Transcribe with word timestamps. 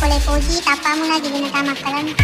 ಕೊಲೆ 0.00 0.18
ಹೋಗಿ 0.26 0.56
ತಪ್ಪ 0.60 0.86
ಮುನಾಗಿ 0.98 1.28
ವಿನಕಾಮಕ್ಕಳನ್ನು 1.34 2.14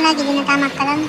lagi 0.00 0.24
kalam. 0.72 1.00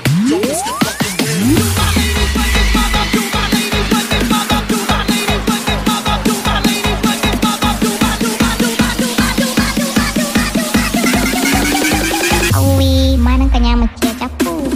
Mana 13.15 13.47
kanya 13.49 13.73
mecia 13.79 14.11
capu? 14.19 14.69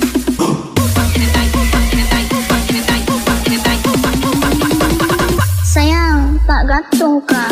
Sayang, 5.63 6.39
tak 6.49 6.61
gantung 6.65 7.21
kah? 7.29 7.51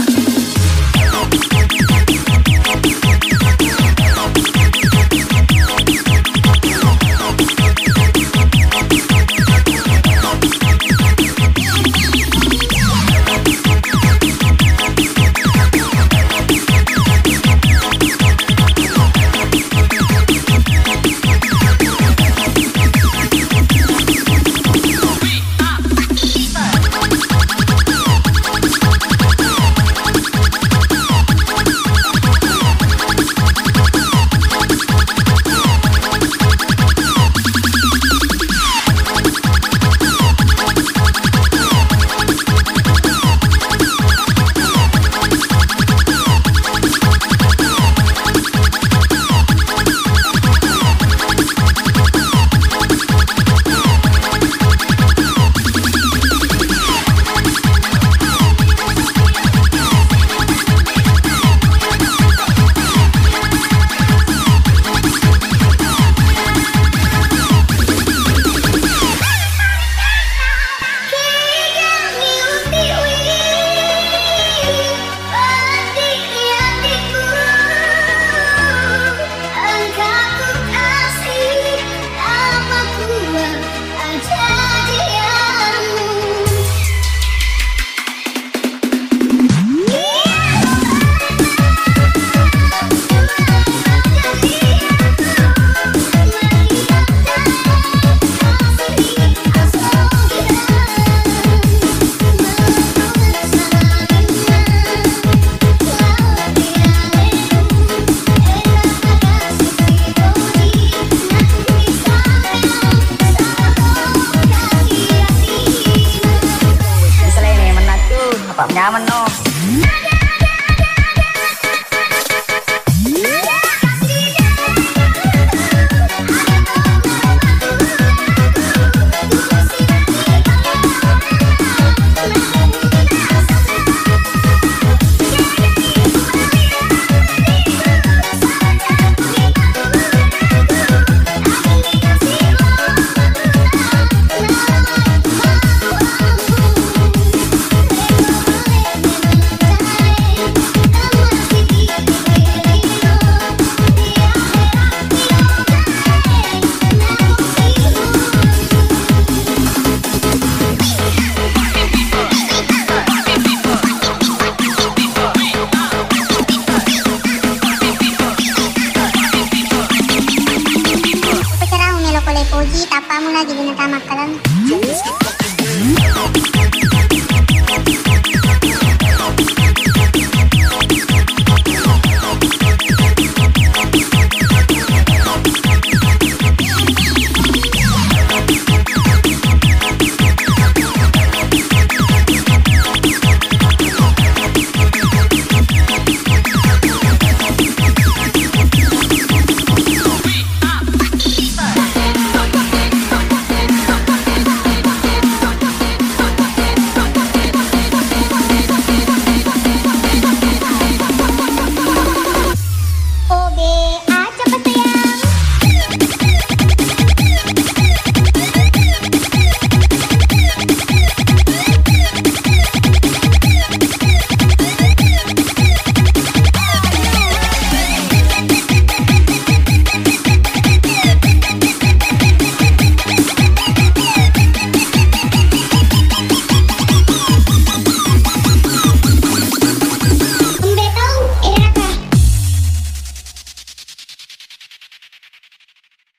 Oji 172.48 172.88
tapa 172.88 173.20
mo 173.20 173.28
na 173.36 173.44
di 173.44 173.52
ginagamak 173.52 174.08
ka. 174.08 174.24